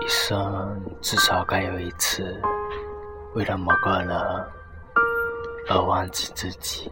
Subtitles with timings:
[0.00, 2.40] 一生至少该有一次
[3.34, 4.10] 为了某个人
[5.68, 6.90] 而忘记自己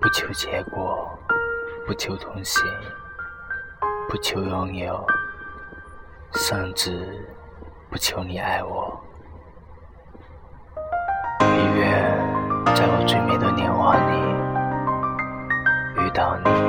[0.00, 1.08] 不求结果
[1.86, 2.62] 不求同行
[4.08, 5.04] 不求拥有
[6.32, 7.26] 甚至
[7.90, 9.00] 不求你爱我。
[11.40, 11.84] 一月
[12.74, 14.16] 在我最美的年华里
[16.04, 16.63] 遇到你。